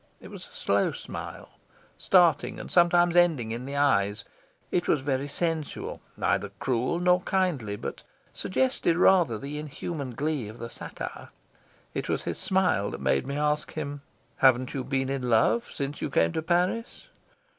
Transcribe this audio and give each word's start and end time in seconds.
It 0.19 0.29
was 0.31 0.47
a 0.47 0.55
slow 0.55 0.91
smile, 0.93 1.51
starting 1.95 2.59
and 2.59 2.71
sometimes 2.71 3.15
ending 3.15 3.51
in 3.51 3.67
the 3.67 3.75
eyes; 3.75 4.23
it 4.71 4.87
was 4.87 5.01
very 5.01 5.27
sensual, 5.27 6.01
neither 6.17 6.49
cruel 6.57 6.97
nor 6.97 7.21
kindly, 7.21 7.75
but 7.75 8.01
suggested 8.33 8.97
rather 8.97 9.37
the 9.37 9.59
inhuman 9.59 10.15
glee 10.15 10.47
of 10.49 10.57
the 10.57 10.71
satyr. 10.71 11.29
It 11.93 12.09
was 12.09 12.23
his 12.23 12.39
smile 12.39 12.89
that 12.89 12.99
made 13.01 13.27
me 13.27 13.37
ask 13.37 13.73
him: 13.73 14.01
"Haven't 14.37 14.73
you 14.73 14.83
been 14.83 15.09
in 15.09 15.29
love 15.29 15.71
since 15.71 16.01
you 16.01 16.09
came 16.09 16.31
to 16.33 16.41
Paris?" 16.41 17.05